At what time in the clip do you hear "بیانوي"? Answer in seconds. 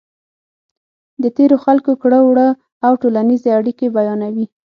3.95-4.45